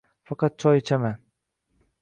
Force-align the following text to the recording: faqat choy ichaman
faqat 0.29 0.57
choy 0.63 0.81
ichaman 0.81 1.21